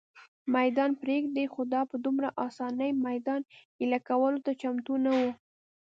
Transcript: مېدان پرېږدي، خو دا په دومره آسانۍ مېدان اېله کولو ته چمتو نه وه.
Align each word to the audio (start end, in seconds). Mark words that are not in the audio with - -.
مېدان 0.55 0.91
پرېږدي، 1.01 1.45
خو 1.53 1.61
دا 1.73 1.81
په 1.91 1.95
دومره 2.05 2.27
آسانۍ 2.45 2.91
مېدان 3.07 3.41
اېله 3.79 3.99
کولو 4.07 4.39
ته 4.45 4.51
چمتو 4.61 4.93
نه 5.05 5.11
وه. 5.17 5.31